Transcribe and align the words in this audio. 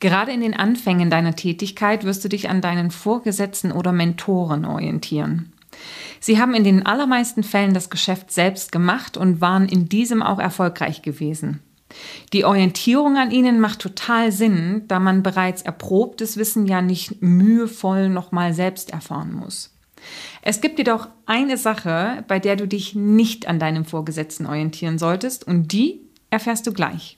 Gerade 0.00 0.32
in 0.32 0.40
den 0.40 0.54
Anfängen 0.54 1.10
deiner 1.10 1.34
Tätigkeit 1.34 2.04
wirst 2.04 2.24
du 2.24 2.28
dich 2.28 2.48
an 2.48 2.60
deinen 2.60 2.90
Vorgesetzten 2.90 3.72
oder 3.72 3.92
Mentoren 3.92 4.64
orientieren. 4.64 5.52
Sie 6.20 6.40
haben 6.40 6.54
in 6.54 6.64
den 6.64 6.86
allermeisten 6.86 7.42
Fällen 7.42 7.74
das 7.74 7.90
Geschäft 7.90 8.32
selbst 8.32 8.72
gemacht 8.72 9.16
und 9.16 9.40
waren 9.40 9.68
in 9.68 9.88
diesem 9.88 10.22
auch 10.22 10.38
erfolgreich 10.38 11.02
gewesen. 11.02 11.60
Die 12.32 12.44
Orientierung 12.44 13.16
an 13.16 13.30
ihnen 13.30 13.60
macht 13.60 13.78
total 13.80 14.30
Sinn, 14.30 14.82
da 14.88 15.00
man 15.00 15.22
bereits 15.22 15.62
erprobtes 15.62 16.36
Wissen 16.36 16.66
ja 16.66 16.82
nicht 16.82 17.22
mühevoll 17.22 18.08
nochmal 18.08 18.52
selbst 18.52 18.90
erfahren 18.90 19.32
muss. 19.32 19.74
Es 20.42 20.60
gibt 20.60 20.78
jedoch 20.78 21.08
eine 21.26 21.56
Sache, 21.56 22.24
bei 22.28 22.38
der 22.38 22.56
du 22.56 22.68
dich 22.68 22.94
nicht 22.94 23.48
an 23.48 23.58
deinem 23.58 23.84
Vorgesetzten 23.84 24.46
orientieren 24.46 24.98
solltest 24.98 25.44
und 25.44 25.72
die 25.72 26.00
erfährst 26.30 26.66
du 26.66 26.72
gleich. 26.72 27.17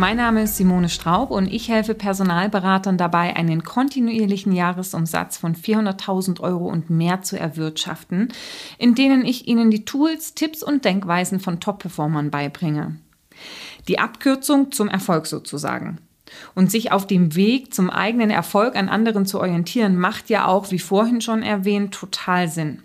Mein 0.00 0.16
Name 0.16 0.44
ist 0.44 0.56
Simone 0.56 0.88
Straub 0.88 1.30
und 1.30 1.52
ich 1.52 1.68
helfe 1.68 1.94
Personalberatern 1.94 2.96
dabei, 2.96 3.36
einen 3.36 3.62
kontinuierlichen 3.64 4.50
Jahresumsatz 4.50 5.36
von 5.36 5.54
400.000 5.54 6.40
Euro 6.40 6.68
und 6.68 6.88
mehr 6.88 7.20
zu 7.20 7.38
erwirtschaften, 7.38 8.32
in 8.78 8.94
denen 8.94 9.26
ich 9.26 9.46
ihnen 9.46 9.70
die 9.70 9.84
Tools, 9.84 10.34
Tipps 10.34 10.62
und 10.62 10.86
Denkweisen 10.86 11.38
von 11.38 11.60
Top-Performern 11.60 12.30
beibringe. 12.30 12.96
Die 13.88 13.98
Abkürzung 13.98 14.72
zum 14.72 14.88
Erfolg 14.88 15.26
sozusagen. 15.26 15.98
Und 16.54 16.70
sich 16.70 16.92
auf 16.92 17.06
dem 17.06 17.34
Weg 17.36 17.74
zum 17.74 17.90
eigenen 17.90 18.30
Erfolg 18.30 18.76
an 18.76 18.88
anderen 18.88 19.26
zu 19.26 19.38
orientieren, 19.38 19.98
macht 19.98 20.30
ja 20.30 20.46
auch, 20.46 20.70
wie 20.70 20.78
vorhin 20.78 21.20
schon 21.20 21.42
erwähnt, 21.42 21.92
total 21.92 22.48
Sinn. 22.48 22.80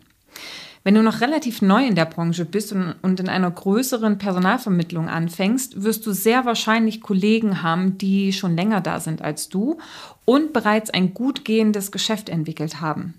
Wenn 0.86 0.94
du 0.94 1.02
noch 1.02 1.20
relativ 1.20 1.64
neu 1.64 1.84
in 1.84 1.96
der 1.96 2.06
Branche 2.06 2.46
bist 2.46 2.72
und, 2.72 3.20
in 3.20 3.28
einer 3.28 3.50
größeren 3.50 4.20
Personalvermittlung 4.20 5.10
anfängst, 5.10 5.82
wirst 5.82 6.06
du 6.06 6.12
sehr 6.12 6.46
wahrscheinlich 6.46 7.02
Kollegen 7.02 7.64
haben, 7.64 7.98
die 7.98 8.32
schon 8.32 8.56
länger 8.56 8.82
da 8.82 9.00
sind 9.00 9.24
als 9.24 9.50
du 9.50 9.80
und 10.26 10.54
bereits 10.54 10.92
ein 10.92 11.16
gut 11.16 11.44
gehendes 11.44 11.92
Geschäft 11.92 12.30
entwickelt 12.30 12.82
haben. 12.82 13.16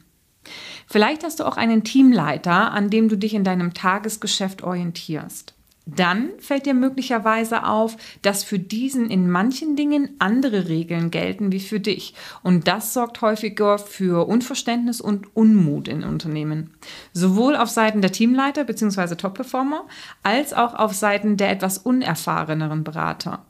Vielleicht 0.87 1.25
hast 1.25 1.41
du 1.41 1.44
auch 1.44 1.56
einen 1.56 1.83
Teamleiter, 1.83 2.70
an 2.70 2.89
dem 2.89 3.09
du 3.09 3.19
dich 3.19 3.34
in 3.34 3.42
deinem 3.42 3.75
Tagesgeschäft 3.75 4.62
orientierst 4.62 5.56
dann 5.87 6.31
fällt 6.41 6.67
dir 6.67 6.75
möglicherweise 6.75 7.65
auf, 7.65 7.97
dass 8.23 8.42
für 8.42 8.59
diesen 8.59 9.09
in 9.09 9.31
manchen 9.31 9.77
Dingen 9.77 10.11
andere 10.19 10.69
Regeln 10.69 11.12
gelten 11.12 11.53
wie 11.53 11.61
für 11.61 11.78
dich. 11.78 12.12
Und 12.43 12.67
das 12.67 12.93
sorgt 12.93 13.23
häufiger 13.23 13.78
für 13.78 14.27
Unverständnis 14.27 15.01
und 15.01 15.34
Unmut 15.37 15.87
in 15.87 16.03
Unternehmen. 16.03 16.75
Sowohl 17.12 17.55
auf 17.55 17.70
Seiten 17.70 18.03
der 18.03 18.11
Teamleiter 18.11 18.65
bzw. 18.65 19.15
Top-Performer 19.15 19.84
als 20.25 20.53
auch 20.53 20.75
auf 20.75 20.93
Seiten 20.93 21.37
der 21.37 21.51
etwas 21.51 21.78
unerfahreneren 21.78 22.83
Berater. 22.83 23.47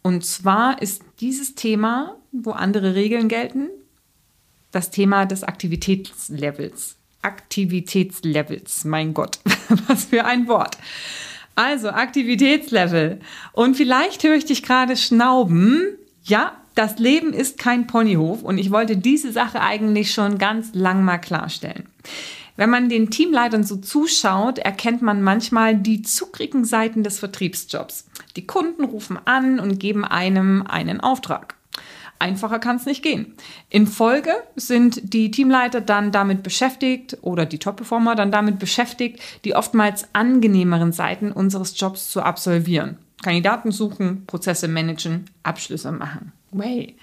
Und 0.00 0.24
zwar 0.24 0.80
ist 0.80 1.02
dieses 1.20 1.54
Thema, 1.54 2.16
wo 2.32 2.52
andere 2.52 2.94
Regeln 2.94 3.28
gelten, 3.28 3.68
das 4.70 4.90
Thema 4.90 5.26
des 5.26 5.44
Aktivitätslevels. 5.44 6.96
Aktivitätslevels, 7.20 8.84
mein 8.84 9.12
Gott, 9.12 9.38
was 9.86 10.06
für 10.06 10.24
ein 10.24 10.48
Wort. 10.48 10.78
Also 11.54 11.90
Aktivitätslevel. 11.90 13.20
Und 13.52 13.76
vielleicht 13.76 14.22
höre 14.24 14.34
ich 14.34 14.44
dich 14.44 14.62
gerade 14.62 14.96
schnauben. 14.96 15.96
Ja, 16.24 16.52
das 16.74 16.98
Leben 16.98 17.32
ist 17.32 17.58
kein 17.58 17.86
Ponyhof 17.86 18.42
und 18.42 18.58
ich 18.58 18.70
wollte 18.70 18.96
diese 18.96 19.30
Sache 19.30 19.60
eigentlich 19.60 20.12
schon 20.12 20.38
ganz 20.38 20.74
lang 20.74 21.04
mal 21.04 21.18
klarstellen. 21.18 21.86
Wenn 22.56 22.70
man 22.70 22.88
den 22.88 23.10
Teamleitern 23.10 23.64
so 23.64 23.76
zuschaut, 23.76 24.58
erkennt 24.58 25.02
man 25.02 25.22
manchmal 25.22 25.76
die 25.76 26.02
zuckrigen 26.02 26.64
Seiten 26.64 27.02
des 27.02 27.18
Vertriebsjobs. 27.18 28.06
Die 28.36 28.46
Kunden 28.46 28.84
rufen 28.84 29.18
an 29.24 29.58
und 29.58 29.78
geben 29.78 30.04
einem 30.04 30.62
einen 30.66 31.00
Auftrag. 31.00 31.56
Einfacher 32.18 32.58
kann 32.58 32.76
es 32.76 32.86
nicht 32.86 33.02
gehen. 33.02 33.34
In 33.68 33.86
Folge 33.86 34.32
sind 34.56 35.12
die 35.14 35.30
Teamleiter 35.30 35.80
dann 35.80 36.12
damit 36.12 36.42
beschäftigt 36.42 37.18
oder 37.22 37.46
die 37.46 37.58
Top-Performer 37.58 38.14
dann 38.14 38.30
damit 38.30 38.58
beschäftigt, 38.58 39.20
die 39.44 39.54
oftmals 39.54 40.08
angenehmeren 40.12 40.92
Seiten 40.92 41.32
unseres 41.32 41.78
Jobs 41.78 42.10
zu 42.10 42.22
absolvieren. 42.22 42.98
Kandidaten 43.22 43.72
suchen, 43.72 44.26
Prozesse 44.26 44.68
managen, 44.68 45.30
Abschlüsse 45.42 45.92
machen. 45.92 46.32
Way. 46.50 46.96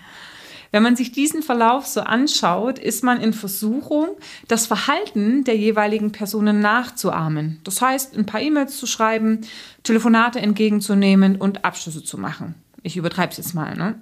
Wenn 0.72 0.83
man 0.83 0.95
sich 0.95 1.11
diesen 1.11 1.43
Verlauf 1.43 1.85
so 1.85 2.01
anschaut, 2.01 2.79
ist 2.79 3.03
man 3.03 3.19
in 3.19 3.33
Versuchung, 3.33 4.07
das 4.47 4.67
Verhalten 4.67 5.43
der 5.43 5.57
jeweiligen 5.57 6.13
Personen 6.13 6.61
nachzuahmen. 6.61 7.59
Das 7.66 7.81
heißt, 7.81 8.17
ein 8.17 8.25
paar 8.25 8.41
E-Mails 8.41 8.78
zu 8.78 8.88
schreiben, 8.88 9.41
Telefonate 9.83 10.39
entgegenzunehmen 10.39 11.35
und 11.35 11.66
Abschlüsse 11.66 12.03
zu 12.03 12.17
machen. 12.17 12.55
Ich 12.83 12.95
übertreibe 12.97 13.31
es 13.31 13.38
jetzt 13.38 13.53
mal. 13.53 13.75
Ne? 13.75 13.95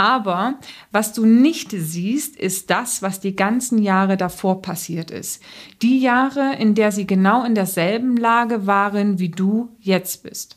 Aber 0.00 0.54
was 0.92 1.12
du 1.12 1.26
nicht 1.26 1.72
siehst, 1.72 2.34
ist 2.34 2.70
das, 2.70 3.02
was 3.02 3.20
die 3.20 3.36
ganzen 3.36 3.76
Jahre 3.76 4.16
davor 4.16 4.62
passiert 4.62 5.10
ist. 5.10 5.42
Die 5.82 6.00
Jahre, 6.00 6.56
in 6.58 6.74
der 6.74 6.90
sie 6.90 7.06
genau 7.06 7.44
in 7.44 7.54
derselben 7.54 8.16
Lage 8.16 8.66
waren, 8.66 9.18
wie 9.18 9.28
du 9.28 9.76
jetzt 9.78 10.22
bist. 10.22 10.56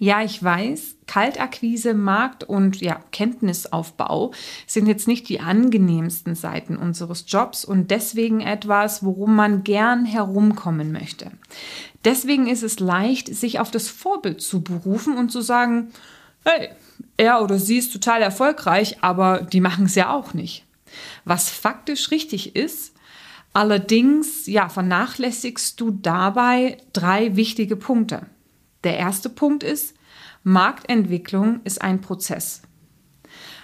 Ja, 0.00 0.24
ich 0.24 0.42
weiß, 0.42 0.96
Kaltakquise, 1.06 1.94
Markt 1.94 2.42
und 2.42 2.80
ja, 2.80 2.98
Kenntnisaufbau 3.12 4.32
sind 4.66 4.88
jetzt 4.88 5.06
nicht 5.06 5.28
die 5.28 5.38
angenehmsten 5.38 6.34
Seiten 6.34 6.76
unseres 6.76 7.26
Jobs 7.28 7.64
und 7.64 7.92
deswegen 7.92 8.40
etwas, 8.40 9.04
worum 9.04 9.36
man 9.36 9.62
gern 9.62 10.04
herumkommen 10.04 10.90
möchte. 10.90 11.30
Deswegen 12.04 12.48
ist 12.48 12.64
es 12.64 12.80
leicht, 12.80 13.32
sich 13.32 13.60
auf 13.60 13.70
das 13.70 13.86
Vorbild 13.86 14.40
zu 14.40 14.62
berufen 14.62 15.16
und 15.16 15.30
zu 15.30 15.40
sagen, 15.40 15.92
hey, 16.44 16.70
er 17.16 17.42
oder 17.42 17.58
sie 17.58 17.78
ist 17.78 17.92
total 17.92 18.22
erfolgreich, 18.22 19.02
aber 19.02 19.42
die 19.42 19.60
machen 19.60 19.86
es 19.86 19.94
ja 19.94 20.12
auch 20.12 20.34
nicht. 20.34 20.64
Was 21.24 21.50
faktisch 21.50 22.10
richtig 22.10 22.56
ist, 22.56 22.94
allerdings 23.52 24.46
ja, 24.46 24.68
vernachlässigst 24.68 25.80
du 25.80 25.90
dabei 25.90 26.78
drei 26.92 27.36
wichtige 27.36 27.76
Punkte. 27.76 28.26
Der 28.84 28.96
erste 28.96 29.28
Punkt 29.28 29.62
ist, 29.62 29.94
Marktentwicklung 30.42 31.60
ist 31.64 31.82
ein 31.82 32.00
Prozess. 32.00 32.62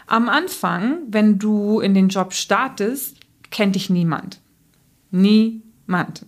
Am 0.07 0.29
Anfang, 0.29 0.99
wenn 1.09 1.39
du 1.39 1.81
in 1.81 1.95
den 1.95 2.09
Job 2.09 2.33
startest, 2.33 3.17
kennt 3.51 3.75
dich 3.75 3.91
niemand. 3.91 4.41
Niemand. 5.11 6.27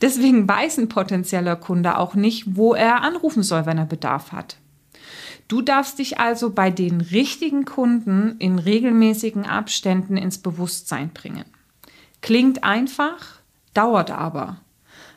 Deswegen 0.00 0.48
weiß 0.48 0.78
ein 0.78 0.88
potenzieller 0.88 1.56
Kunde 1.56 1.96
auch 1.96 2.14
nicht, 2.14 2.56
wo 2.56 2.74
er 2.74 3.02
anrufen 3.02 3.44
soll, 3.44 3.66
wenn 3.66 3.78
er 3.78 3.86
Bedarf 3.86 4.32
hat. 4.32 4.56
Du 5.52 5.60
darfst 5.60 5.98
dich 5.98 6.18
also 6.18 6.48
bei 6.48 6.70
den 6.70 7.02
richtigen 7.02 7.66
Kunden 7.66 8.36
in 8.38 8.58
regelmäßigen 8.58 9.44
Abständen 9.44 10.16
ins 10.16 10.38
Bewusstsein 10.38 11.10
bringen. 11.10 11.44
Klingt 12.22 12.64
einfach, 12.64 13.18
dauert 13.74 14.10
aber. 14.10 14.62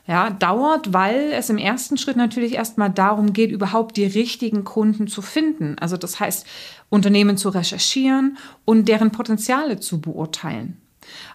Ja, 0.06 0.28
dauert, 0.28 0.92
weil 0.92 1.32
es 1.32 1.48
im 1.48 1.56
ersten 1.56 1.96
Schritt 1.96 2.18
natürlich 2.18 2.52
erstmal 2.52 2.90
darum 2.90 3.32
geht, 3.32 3.50
überhaupt 3.50 3.96
die 3.96 4.04
richtigen 4.04 4.64
Kunden 4.64 5.06
zu 5.06 5.22
finden. 5.22 5.78
Also 5.78 5.96
das 5.96 6.20
heißt, 6.20 6.46
Unternehmen 6.90 7.38
zu 7.38 7.48
recherchieren 7.48 8.36
und 8.66 8.88
deren 8.88 9.12
Potenziale 9.12 9.80
zu 9.80 10.02
beurteilen. 10.02 10.76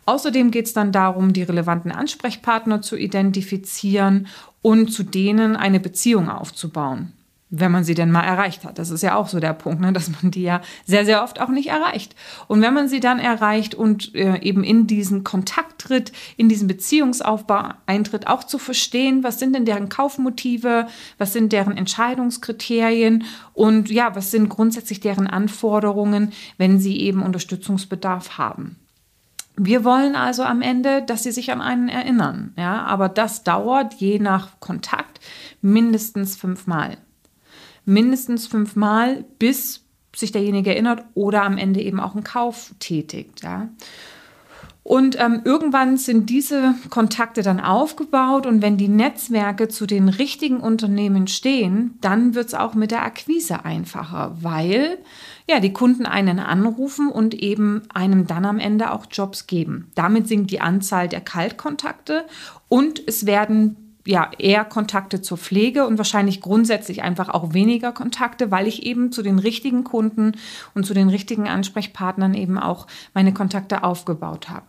Außerdem 0.06 0.52
geht 0.52 0.68
es 0.68 0.74
dann 0.74 0.92
darum, 0.92 1.34
die 1.34 1.42
relevanten 1.42 1.92
Ansprechpartner 1.92 2.84
zu 2.84 2.98
identifizieren 2.98 4.28
und 4.62 4.94
zu 4.94 5.02
denen 5.02 5.56
eine 5.56 5.80
Beziehung 5.80 6.30
aufzubauen 6.30 7.14
wenn 7.52 7.72
man 7.72 7.84
sie 7.84 7.94
denn 7.94 8.12
mal 8.12 8.24
erreicht 8.24 8.64
hat. 8.64 8.80
Das 8.80 8.90
ist 8.90 9.04
ja 9.04 9.16
auch 9.16 9.28
so 9.28 9.42
der 9.42 9.54
Punkt, 9.54 9.82
ne? 9.82 9.92
dass 9.92 10.10
man 10.10 10.32
die 10.32 10.42
ja 10.42 10.62
sehr, 10.86 11.06
sehr 11.06 11.22
oft 11.22 11.40
auch 11.42 11.50
nicht 11.50 11.68
erreicht. 11.68 12.16
Und 12.48 12.62
wenn 12.62 12.74
man 12.74 12.88
sie 12.88 13.02
dann 13.02 13.20
erreicht 13.20 13.76
und 13.76 14.16
äh, 14.16 14.40
eben 14.40 14.64
in 14.64 14.88
diesen 14.88 15.26
Kontakt 15.26 15.82
tritt, 15.82 16.14
in 16.38 16.48
diesen 16.48 16.68
Beziehungsaufbau 16.68 17.74
eintritt, 17.86 18.28
auch 18.28 18.46
zu 18.46 18.58
verstehen, 18.58 19.24
was 19.24 19.38
sind 19.38 19.54
denn 19.54 19.66
deren 19.66 19.90
Kaufmotive, 19.90 20.88
was 21.18 21.34
sind 21.34 21.52
deren 21.52 21.76
Entscheidungskriterien 21.76 23.26
und 23.54 23.92
ja, 23.92 24.16
was 24.16 24.32
sind 24.32 24.48
grundsätzlich 24.48 25.02
deren 25.02 25.28
Anforderungen, 25.28 26.32
wenn 26.58 26.80
sie 26.80 27.02
eben 27.02 27.22
Unterstützungsbedarf 27.22 28.38
haben. 28.38 28.78
Wir 29.58 29.84
wollen 29.84 30.16
also 30.16 30.44
am 30.44 30.62
Ende, 30.62 31.04
dass 31.04 31.24
sie 31.24 31.34
sich 31.34 31.52
an 31.52 31.60
einen 31.60 31.90
erinnern. 31.90 32.54
Ja, 32.58 32.84
aber 32.84 33.10
das 33.10 33.44
dauert 33.44 33.96
je 33.96 34.20
nach 34.20 34.62
Kontakt 34.62 35.20
mindestens 35.62 36.38
fünfmal 36.38 36.98
mindestens 37.86 38.48
fünfmal, 38.48 39.26
bis 39.40 39.84
sich 40.16 40.32
derjenige 40.32 40.72
erinnert 40.72 41.06
oder 41.14 41.44
am 41.44 41.58
Ende 41.58 41.82
eben 41.82 42.00
auch 42.00 42.14
einen 42.14 42.24
Kauf 42.24 42.74
tätigt. 42.80 43.44
Ja. 43.44 43.70
Und 44.84 45.18
ähm, 45.20 45.42
irgendwann 45.46 45.98
sind 45.98 46.30
diese 46.30 46.74
Kontakte 46.90 47.44
dann 47.44 47.60
aufgebaut 47.60 48.48
und 48.48 48.64
wenn 48.64 48.78
die 48.78 48.88
Netzwerke 48.88 49.68
zu 49.68 49.86
den 49.86 50.10
richtigen 50.10 50.60
Unternehmen 50.60 51.28
stehen, 51.28 52.00
dann 52.02 52.34
wird 52.34 52.48
es 52.48 52.54
auch 52.56 52.74
mit 52.74 52.90
der 52.90 53.06
Akquise 53.06 53.64
einfacher, 53.64 54.36
weil 54.42 54.98
ja, 55.48 55.60
die 55.60 55.74
Kunden 55.74 56.08
einen 56.08 56.40
anrufen 56.40 57.10
und 57.10 57.36
eben 57.36 57.84
einem 57.94 58.26
dann 58.26 58.44
am 58.44 58.58
Ende 58.58 58.92
auch 58.92 59.06
Jobs 59.12 59.46
geben. 59.46 59.92
Damit 59.94 60.28
sinkt 60.28 60.50
die 60.50 60.62
Anzahl 60.62 61.08
der 61.08 61.22
Kaltkontakte 61.22 62.26
und 62.68 63.02
es 63.06 63.28
werden 63.28 63.81
ja, 64.06 64.32
eher 64.38 64.66
Kontakte 64.66 65.22
zur 65.22 65.38
Pflege 65.38 65.86
und 65.86 65.98
wahrscheinlich 65.98 66.42
grundsätzlich 66.42 67.04
einfach 67.04 67.30
auch 67.30 67.54
weniger 67.54 67.92
Kontakte, 67.92 68.52
weil 68.52 68.68
ich 68.68 68.84
eben 68.84 69.12
zu 69.12 69.22
den 69.22 69.40
richtigen 69.40 69.84
Kunden 69.84 70.34
und 70.74 70.86
zu 70.86 70.94
den 70.94 71.10
richtigen 71.10 71.48
Ansprechpartnern 71.48 72.34
eben 72.34 72.58
auch 72.58 72.88
meine 73.14 73.34
Kontakte 73.34 73.84
aufgebaut 73.84 74.50
habe. 74.50 74.66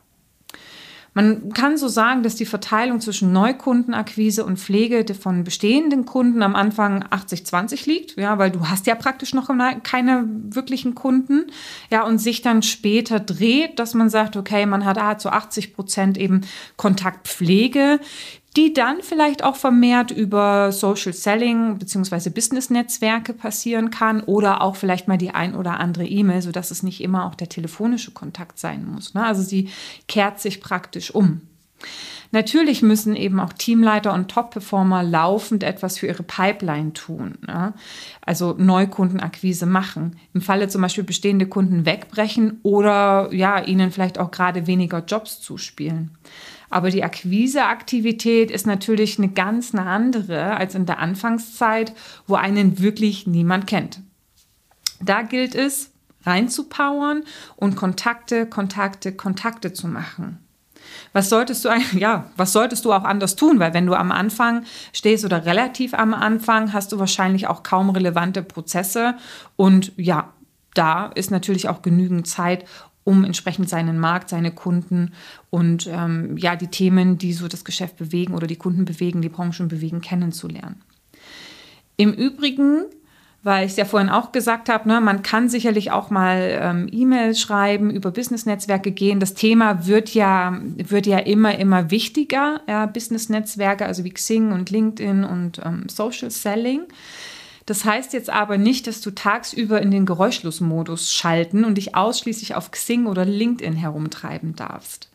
Man 1.14 1.52
kann 1.52 1.76
so 1.76 1.88
sagen, 1.88 2.22
dass 2.22 2.36
die 2.36 2.46
Verteilung 2.46 3.00
zwischen 3.00 3.32
Neukundenakquise 3.32 4.46
und 4.46 4.58
Pflege 4.58 5.04
von 5.12 5.44
bestehenden 5.44 6.06
Kunden 6.06 6.42
am 6.42 6.54
Anfang 6.56 7.04
80-20 7.04 7.86
liegt, 7.86 8.16
ja, 8.16 8.38
weil 8.38 8.50
du 8.50 8.68
hast 8.68 8.86
ja 8.86 8.94
praktisch 8.94 9.34
noch 9.34 9.50
keine 9.82 10.24
wirklichen 10.26 10.94
Kunden, 10.94 11.50
ja, 11.90 12.04
und 12.04 12.16
sich 12.16 12.40
dann 12.40 12.62
später 12.62 13.20
dreht, 13.20 13.78
dass 13.78 13.92
man 13.92 14.08
sagt, 14.08 14.36
okay, 14.36 14.64
man 14.64 14.86
hat 14.86 14.96
ah, 14.96 15.18
zu 15.18 15.28
80 15.28 15.74
Prozent 15.74 16.16
eben 16.16 16.42
Kontaktpflege, 16.78 18.00
die 18.56 18.74
dann 18.74 19.00
vielleicht 19.00 19.44
auch 19.44 19.56
vermehrt 19.56 20.10
über 20.10 20.72
Social 20.72 21.12
Selling 21.12 21.78
bzw. 21.78 22.30
Business-Netzwerke 22.30 23.32
passieren 23.32 23.90
kann 23.90 24.22
oder 24.22 24.60
auch 24.60 24.76
vielleicht 24.76 25.08
mal 25.08 25.16
die 25.16 25.30
ein 25.30 25.54
oder 25.54 25.80
andere 25.80 26.04
E-Mail, 26.04 26.42
sodass 26.42 26.70
es 26.70 26.82
nicht 26.82 27.00
immer 27.00 27.26
auch 27.26 27.34
der 27.34 27.48
telefonische 27.48 28.10
Kontakt 28.10 28.58
sein 28.58 28.84
muss. 28.84 29.14
Ne? 29.14 29.24
Also 29.24 29.42
sie 29.42 29.70
kehrt 30.06 30.40
sich 30.40 30.60
praktisch 30.60 31.14
um. 31.14 31.40
Natürlich 32.34 32.80
müssen 32.80 33.14
eben 33.14 33.40
auch 33.40 33.52
Teamleiter 33.52 34.14
und 34.14 34.30
Top-Performer 34.30 35.02
laufend 35.02 35.62
etwas 35.62 35.98
für 35.98 36.06
ihre 36.06 36.22
Pipeline 36.22 36.94
tun. 36.94 37.36
Ne? 37.46 37.74
Also 38.22 38.54
Neukundenakquise 38.56 39.66
machen. 39.66 40.16
Im 40.32 40.40
Falle 40.40 40.68
zum 40.68 40.80
Beispiel 40.80 41.04
bestehende 41.04 41.46
Kunden 41.46 41.84
wegbrechen 41.84 42.58
oder 42.62 43.28
ja, 43.32 43.60
ihnen 43.60 43.90
vielleicht 43.90 44.18
auch 44.18 44.30
gerade 44.30 44.66
weniger 44.66 45.04
Jobs 45.04 45.40
zuspielen. 45.40 46.16
Aber 46.72 46.90
die 46.90 47.04
Akquiseaktivität 47.04 48.50
ist 48.50 48.66
natürlich 48.66 49.18
eine 49.18 49.28
ganz 49.28 49.74
eine 49.74 49.84
andere 49.86 50.56
als 50.56 50.74
in 50.74 50.86
der 50.86 51.00
Anfangszeit, 51.00 51.92
wo 52.26 52.34
einen 52.34 52.78
wirklich 52.78 53.26
niemand 53.26 53.66
kennt. 53.66 54.00
Da 55.00 55.20
gilt 55.20 55.54
es, 55.54 55.90
reinzupowern 56.24 57.24
und 57.56 57.76
Kontakte, 57.76 58.46
Kontakte, 58.46 59.12
Kontakte 59.12 59.74
zu 59.74 59.86
machen. 59.86 60.38
Was 61.12 61.28
solltest 61.28 61.64
du 61.66 61.68
ja, 61.92 62.30
was 62.36 62.52
solltest 62.52 62.86
du 62.86 62.92
auch 62.92 63.04
anders 63.04 63.36
tun? 63.36 63.58
Weil 63.58 63.74
wenn 63.74 63.86
du 63.86 63.94
am 63.94 64.10
Anfang 64.10 64.64
stehst 64.94 65.26
oder 65.26 65.44
relativ 65.44 65.92
am 65.92 66.14
Anfang, 66.14 66.72
hast 66.72 66.92
du 66.92 66.98
wahrscheinlich 66.98 67.48
auch 67.48 67.62
kaum 67.62 67.90
relevante 67.90 68.42
Prozesse 68.42 69.16
und 69.56 69.92
ja, 69.96 70.32
da 70.74 71.08
ist 71.08 71.30
natürlich 71.30 71.68
auch 71.68 71.82
genügend 71.82 72.26
Zeit, 72.26 72.64
um 73.04 73.24
entsprechend 73.24 73.68
seinen 73.68 73.98
Markt, 73.98 74.28
seine 74.28 74.52
Kunden 74.52 75.12
und 75.50 75.88
ähm, 75.90 76.36
ja, 76.36 76.56
die 76.56 76.68
Themen, 76.68 77.18
die 77.18 77.32
so 77.32 77.48
das 77.48 77.64
Geschäft 77.64 77.96
bewegen 77.96 78.34
oder 78.34 78.46
die 78.46 78.56
Kunden 78.56 78.84
bewegen, 78.84 79.22
die 79.22 79.28
Branchen 79.28 79.68
bewegen, 79.68 80.00
kennenzulernen. 80.00 80.82
Im 81.96 82.12
Übrigen, 82.12 82.84
weil 83.42 83.66
ich 83.66 83.72
es 83.72 83.76
ja 83.76 83.84
vorhin 83.84 84.08
auch 84.08 84.30
gesagt 84.30 84.68
habe, 84.68 84.88
ne, 84.88 85.00
man 85.00 85.22
kann 85.22 85.48
sicherlich 85.48 85.90
auch 85.90 86.10
mal 86.10 86.58
ähm, 86.60 86.88
E-Mails 86.92 87.40
schreiben, 87.40 87.90
über 87.90 88.12
Business-Netzwerke 88.12 88.92
gehen. 88.92 89.18
Das 89.18 89.34
Thema 89.34 89.86
wird 89.86 90.14
ja, 90.14 90.60
wird 90.76 91.06
ja 91.06 91.18
immer, 91.18 91.58
immer 91.58 91.90
wichtiger, 91.90 92.60
ja, 92.68 92.86
Business-Netzwerke, 92.86 93.84
also 93.84 94.04
wie 94.04 94.10
Xing 94.10 94.52
und 94.52 94.70
LinkedIn 94.70 95.24
und 95.24 95.60
ähm, 95.64 95.88
Social 95.88 96.30
Selling. 96.30 96.82
Das 97.66 97.84
heißt 97.84 98.12
jetzt 98.12 98.30
aber 98.30 98.58
nicht, 98.58 98.86
dass 98.86 99.00
du 99.00 99.10
tagsüber 99.10 99.80
in 99.80 99.90
den 99.90 100.06
Geräuschlos-Modus 100.06 101.12
schalten 101.12 101.64
und 101.64 101.76
dich 101.76 101.94
ausschließlich 101.94 102.54
auf 102.54 102.70
Xing 102.70 103.06
oder 103.06 103.24
LinkedIn 103.24 103.74
herumtreiben 103.74 104.56
darfst. 104.56 105.10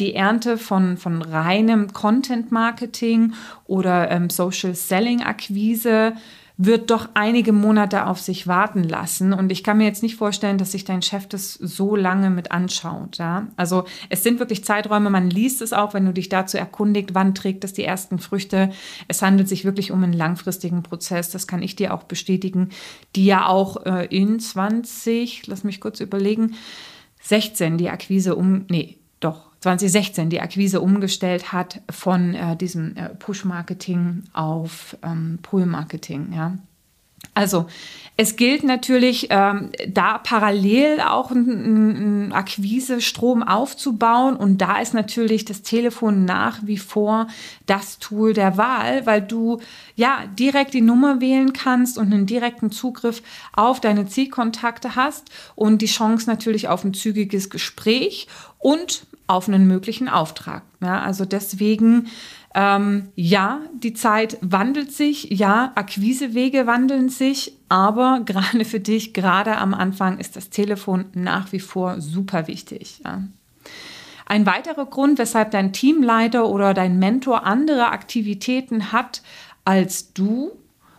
Die 0.00 0.14
Ernte 0.14 0.58
von, 0.58 0.96
von 0.96 1.22
reinem 1.22 1.92
Content-Marketing 1.92 3.34
oder 3.66 4.10
ähm, 4.10 4.30
Social 4.30 4.74
Selling-Akquise 4.74 6.14
wird 6.58 6.90
doch 6.90 7.10
einige 7.12 7.52
Monate 7.52 8.06
auf 8.06 8.18
sich 8.18 8.46
warten 8.46 8.82
lassen. 8.82 9.34
Und 9.34 9.52
ich 9.52 9.62
kann 9.62 9.76
mir 9.76 9.84
jetzt 9.84 10.02
nicht 10.02 10.16
vorstellen, 10.16 10.56
dass 10.56 10.72
sich 10.72 10.84
dein 10.84 11.02
Chef 11.02 11.26
das 11.26 11.52
so 11.52 11.96
lange 11.96 12.30
mit 12.30 12.50
anschaut. 12.50 13.18
Ja? 13.18 13.48
Also 13.56 13.84
es 14.08 14.22
sind 14.22 14.38
wirklich 14.38 14.64
Zeiträume, 14.64 15.10
man 15.10 15.28
liest 15.28 15.60
es 15.60 15.74
auch, 15.74 15.92
wenn 15.92 16.06
du 16.06 16.12
dich 16.12 16.30
dazu 16.30 16.56
erkundigt, 16.56 17.14
wann 17.14 17.34
trägt 17.34 17.64
es 17.64 17.74
die 17.74 17.84
ersten 17.84 18.18
Früchte. 18.18 18.70
Es 19.06 19.20
handelt 19.20 19.48
sich 19.48 19.66
wirklich 19.66 19.92
um 19.92 20.02
einen 20.02 20.14
langfristigen 20.14 20.82
Prozess, 20.82 21.30
das 21.30 21.46
kann 21.46 21.62
ich 21.62 21.76
dir 21.76 21.92
auch 21.92 22.04
bestätigen, 22.04 22.70
die 23.16 23.26
ja 23.26 23.46
auch 23.46 23.84
äh, 23.84 24.06
in 24.06 24.40
20, 24.40 25.46
lass 25.46 25.62
mich 25.62 25.80
kurz 25.80 26.00
überlegen, 26.00 26.54
16 27.20 27.76
die 27.76 27.90
Akquise 27.90 28.34
um, 28.34 28.64
nee, 28.68 28.98
2016 29.60 30.30
die 30.30 30.40
Akquise 30.40 30.80
umgestellt 30.80 31.52
hat 31.52 31.80
von 31.90 32.34
äh, 32.34 32.56
diesem 32.56 32.96
äh, 32.96 33.08
Push-Marketing 33.10 34.24
auf 34.32 34.96
ähm, 35.02 35.38
Pull-Marketing. 35.42 36.32
Ja. 36.34 36.56
Also 37.34 37.66
es 38.16 38.36
gilt 38.36 38.64
natürlich, 38.64 39.26
ähm, 39.28 39.70
da 39.86 40.16
parallel 40.16 41.00
auch 41.02 41.30
einen 41.30 42.32
Akquise-Strom 42.32 43.42
aufzubauen. 43.42 44.36
Und 44.36 44.62
da 44.62 44.80
ist 44.80 44.94
natürlich 44.94 45.44
das 45.44 45.60
Telefon 45.60 46.24
nach 46.24 46.60
wie 46.62 46.78
vor 46.78 47.26
das 47.66 47.98
Tool 47.98 48.32
der 48.32 48.56
Wahl, 48.56 49.04
weil 49.04 49.20
du 49.20 49.60
ja 49.96 50.24
direkt 50.38 50.72
die 50.72 50.80
Nummer 50.80 51.20
wählen 51.20 51.52
kannst 51.52 51.98
und 51.98 52.10
einen 52.10 52.24
direkten 52.24 52.70
Zugriff 52.70 53.22
auf 53.52 53.80
deine 53.80 54.06
Zielkontakte 54.06 54.96
hast 54.96 55.28
und 55.54 55.82
die 55.82 55.86
Chance 55.86 56.30
natürlich 56.30 56.68
auf 56.68 56.84
ein 56.84 56.94
zügiges 56.94 57.50
Gespräch 57.50 58.28
und 58.58 59.06
auf 59.26 59.48
einen 59.48 59.66
möglichen 59.66 60.08
Auftrag. 60.08 60.62
Ja, 60.80 61.00
also 61.00 61.24
deswegen, 61.24 62.08
ähm, 62.54 63.08
ja, 63.16 63.60
die 63.74 63.94
Zeit 63.94 64.38
wandelt 64.40 64.92
sich, 64.92 65.30
ja, 65.30 65.72
Akquisewege 65.74 66.66
wandeln 66.66 67.08
sich, 67.08 67.56
aber 67.68 68.20
gerade 68.24 68.64
für 68.64 68.80
dich, 68.80 69.14
gerade 69.14 69.56
am 69.56 69.74
Anfang, 69.74 70.18
ist 70.18 70.36
das 70.36 70.50
Telefon 70.50 71.06
nach 71.14 71.52
wie 71.52 71.60
vor 71.60 72.00
super 72.00 72.46
wichtig. 72.46 73.00
Ja. 73.04 73.22
Ein 74.26 74.44
weiterer 74.44 74.86
Grund, 74.86 75.18
weshalb 75.18 75.52
dein 75.52 75.72
Teamleiter 75.72 76.48
oder 76.48 76.74
dein 76.74 76.98
Mentor 76.98 77.44
andere 77.44 77.90
Aktivitäten 77.90 78.90
hat 78.90 79.22
als 79.64 80.12
du, 80.12 80.52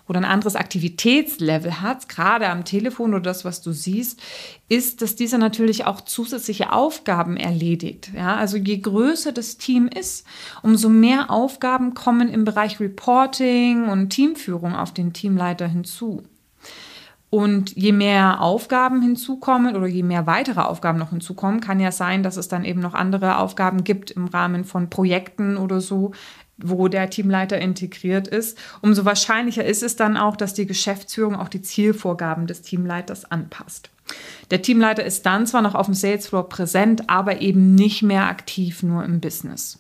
oder 0.08 0.20
ein 0.20 0.26
anderes 0.26 0.56
Aktivitätslevel 0.56 1.82
hat, 1.82 2.08
gerade 2.10 2.50
am 2.50 2.66
Telefon 2.66 3.14
oder 3.14 3.24
das, 3.24 3.46
was 3.46 3.62
du 3.62 3.72
siehst, 3.72 4.22
ist, 4.70 5.02
dass 5.02 5.16
dieser 5.16 5.38
natürlich 5.38 5.86
auch 5.86 6.02
zusätzliche 6.02 6.72
Aufgaben 6.72 7.38
erledigt. 7.38 8.12
Ja, 8.16 8.36
also 8.36 8.58
je 8.58 8.78
größer 8.78 9.32
das 9.32 9.58
Team 9.58 9.88
ist, 9.88 10.26
umso 10.62 10.90
mehr 10.90 11.30
Aufgaben 11.30 11.94
kommen 11.94 12.30
im 12.30 12.46
Bereich 12.46 12.80
Reporting 12.80 13.90
und 13.90 14.10
Teamführung 14.10 14.76
auf 14.76 14.94
den 14.94 15.14
Teamleiter 15.14 15.68
hinzu. 15.68 16.24
Und 17.30 17.76
je 17.76 17.92
mehr 17.92 18.40
Aufgaben 18.40 19.02
hinzukommen 19.02 19.76
oder 19.76 19.88
je 19.88 20.04
mehr 20.04 20.28
weitere 20.28 20.62
Aufgaben 20.62 20.98
noch 20.98 21.10
hinzukommen, 21.10 21.60
kann 21.60 21.82
ja 21.82 21.92
sein, 21.92 22.24
dass 22.24 22.38
es 22.38 22.48
dann 22.48 22.64
eben 22.64 22.80
noch 22.80 22.94
andere 22.94 23.40
Aufgaben 23.40 23.84
gibt 23.84 24.12
im 24.12 24.28
Rahmen 24.28 24.64
von 24.64 24.90
Projekten 24.90 25.58
oder 25.58 25.82
so, 25.82 26.14
wo 26.58 26.88
der 26.88 27.10
Teamleiter 27.10 27.60
integriert 27.60 28.28
ist, 28.28 28.58
umso 28.82 29.06
wahrscheinlicher 29.06 29.64
ist 29.64 29.84
es 29.84 29.96
dann 29.96 30.18
auch, 30.18 30.36
dass 30.36 30.54
die 30.54 30.66
Geschäftsführung 30.66 31.36
auch 31.36 31.50
die 31.50 31.62
Zielvorgaben 31.62 32.48
des 32.48 32.62
Teamleiters 32.62 33.32
anpasst. 33.32 33.90
Der 34.52 34.62
Teamleiter 34.62 35.04
ist 35.04 35.26
dann 35.26 35.46
zwar 35.46 35.62
noch 35.62 35.76
auf 35.76 35.86
dem 35.86 35.96
Salesfloor 35.96 36.50
präsent, 36.50 37.10
aber 37.10 37.42
eben 37.42 37.76
nicht 37.76 38.04
mehr 38.04 38.26
aktiv 38.28 38.84
nur 38.84 39.04
im 39.04 39.20
Business. 39.20 39.80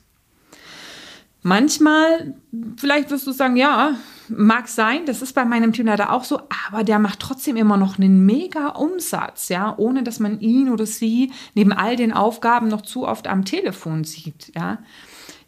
Manchmal, 1.43 2.34
vielleicht 2.75 3.10
wirst 3.10 3.25
du 3.25 3.31
sagen, 3.31 3.55
ja, 3.55 3.96
mag 4.27 4.67
sein, 4.67 5.05
das 5.05 5.22
ist 5.22 5.34
bei 5.34 5.46
meinem 5.46 5.72
Teamleiter 5.72 6.12
auch 6.12 6.25
so, 6.25 6.41
aber 6.67 6.84
der 6.84 7.00
macht 7.00 7.19
trotzdem 7.19 7.55
immer 7.55 7.77
noch 7.77 7.98
einen 7.98 8.25
mega 8.25 8.69
Umsatz, 8.69 9.48
ja, 9.48 9.74
ohne 9.77 10.03
dass 10.03 10.19
man 10.19 10.41
ihn 10.41 10.69
oder 10.69 10.86
sie 10.86 11.31
neben 11.53 11.72
all 11.72 11.96
den 11.96 12.12
Aufgaben 12.12 12.67
noch 12.67 12.81
zu 12.81 13.07
oft 13.07 13.27
am 13.27 13.46
Telefon 13.46 14.03
sieht, 14.03 14.51
ja. 14.55 14.79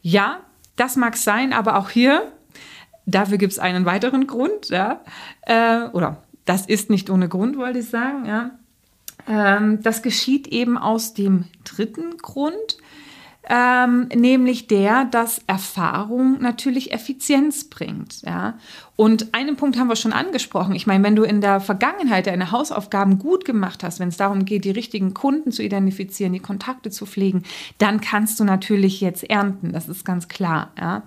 Ja, 0.01 0.39
das 0.79 0.95
mag 0.95 1.17
sein, 1.17 1.53
aber 1.53 1.77
auch 1.77 1.89
hier, 1.89 2.31
dafür 3.05 3.38
gibt 3.38 3.53
es 3.53 3.59
einen 3.59 3.86
weiteren 3.86 4.27
Grund, 4.27 4.69
ja, 4.69 5.01
äh, 5.41 5.88
oder 5.93 6.24
das 6.45 6.65
ist 6.65 6.89
nicht 6.89 7.09
ohne 7.09 7.29
Grund, 7.29 7.57
wollte 7.57 7.79
ich 7.79 7.89
sagen, 7.89 8.25
ja. 8.25 8.51
Ähm, 9.27 9.81
das 9.83 10.01
geschieht 10.01 10.48
eben 10.48 10.77
aus 10.77 11.13
dem 11.13 11.45
dritten 11.63 12.17
Grund, 12.17 12.77
ähm, 13.48 14.09
nämlich 14.15 14.67
der, 14.67 15.05
dass 15.05 15.41
Erfahrung 15.48 16.41
natürlich 16.41 16.91
Effizienz 16.91 17.69
bringt. 17.69 18.21
Ja? 18.21 18.57
Und 19.00 19.34
einen 19.34 19.56
Punkt 19.56 19.79
haben 19.79 19.88
wir 19.88 19.96
schon 19.96 20.12
angesprochen. 20.12 20.75
Ich 20.75 20.86
meine, 20.86 21.06
wenn 21.06 21.15
du 21.15 21.24
in 21.24 21.39
der 21.39 21.62
Vergangenheit 21.62 22.27
deine 22.27 22.51
Hausaufgaben 22.51 23.18
gut 23.18 23.46
gemacht 23.46 23.82
hast, 23.82 24.01
wenn 24.01 24.10
es 24.10 24.18
darum 24.18 24.44
geht, 24.44 24.65
die 24.65 24.72
richtigen 24.72 25.13
Kunden 25.13 25.53
zu 25.53 25.63
identifizieren, 25.63 26.34
die 26.34 26.41
Kontakte 26.41 26.91
zu 26.91 27.06
pflegen, 27.06 27.44
dann 27.77 28.01
kannst 28.01 28.41
du 28.41 28.44
natürlich 28.44 29.00
jetzt 29.00 29.24
ernten. 29.24 29.72
Das 29.72 29.88
ist 29.88 30.03
ganz 30.03 30.27
klar. 30.27 30.74
Ja? 30.77 31.03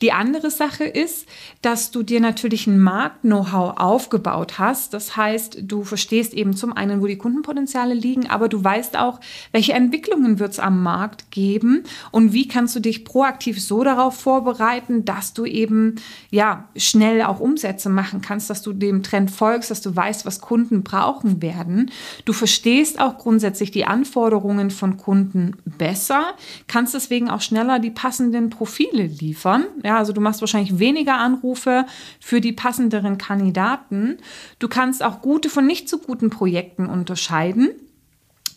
Die 0.00 0.12
andere 0.12 0.50
Sache 0.50 0.84
ist, 0.84 1.28
dass 1.60 1.90
du 1.90 2.02
dir 2.02 2.20
natürlich 2.20 2.66
ein 2.66 2.78
Markt-Know-how 2.78 3.76
aufgebaut 3.76 4.58
hast. 4.58 4.94
Das 4.94 5.18
heißt, 5.18 5.58
du 5.60 5.84
verstehst 5.84 6.32
eben 6.32 6.56
zum 6.56 6.72
einen, 6.72 7.02
wo 7.02 7.06
die 7.06 7.18
Kundenpotenziale 7.18 7.92
liegen, 7.92 8.30
aber 8.30 8.48
du 8.48 8.64
weißt 8.64 8.96
auch, 8.96 9.20
welche 9.52 9.74
Entwicklungen 9.74 10.38
wird 10.38 10.52
es 10.52 10.58
am 10.58 10.82
Markt 10.82 11.30
geben 11.30 11.84
und 12.12 12.32
wie 12.32 12.48
kannst 12.48 12.74
du 12.76 12.80
dich 12.80 13.04
proaktiv 13.04 13.62
so 13.62 13.84
darauf 13.84 14.18
vorbereiten, 14.18 15.04
dass 15.04 15.34
du 15.34 15.44
eben 15.44 15.96
ja 16.30 16.70
schnell 16.76 17.25
auch 17.28 17.40
Umsätze 17.40 17.88
machen 17.88 18.20
kannst, 18.20 18.50
dass 18.50 18.62
du 18.62 18.72
dem 18.72 19.02
Trend 19.02 19.30
folgst, 19.30 19.70
dass 19.70 19.80
du 19.80 19.94
weißt, 19.94 20.26
was 20.26 20.40
Kunden 20.40 20.82
brauchen 20.82 21.42
werden. 21.42 21.90
Du 22.24 22.32
verstehst 22.32 23.00
auch 23.00 23.18
grundsätzlich 23.18 23.70
die 23.70 23.84
Anforderungen 23.84 24.70
von 24.70 24.96
Kunden 24.96 25.56
besser, 25.64 26.34
kannst 26.66 26.94
deswegen 26.94 27.30
auch 27.30 27.40
schneller 27.40 27.78
die 27.78 27.90
passenden 27.90 28.50
Profile 28.50 29.04
liefern. 29.04 29.64
Ja, 29.84 29.98
also 29.98 30.12
du 30.12 30.20
machst 30.20 30.40
wahrscheinlich 30.40 30.78
weniger 30.78 31.16
Anrufe 31.18 31.86
für 32.20 32.40
die 32.40 32.52
passenderen 32.52 33.18
Kandidaten. 33.18 34.18
Du 34.58 34.68
kannst 34.68 35.02
auch 35.02 35.20
gute 35.20 35.50
von 35.50 35.66
nicht 35.66 35.88
so 35.88 35.98
guten 35.98 36.30
Projekten 36.30 36.86
unterscheiden. 36.86 37.70